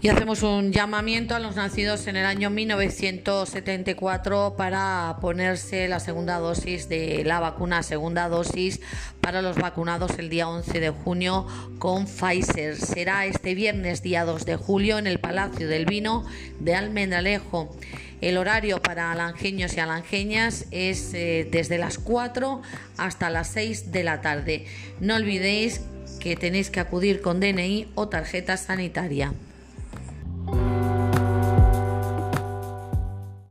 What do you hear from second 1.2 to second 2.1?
a los nacidos